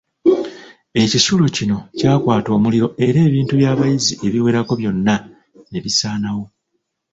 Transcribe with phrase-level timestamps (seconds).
[1.01, 5.15] Ekisulo kino kyakwata omuliro era ebintu by'abayizi ebiwerako byonna
[5.71, 6.45] ne bisaanawo.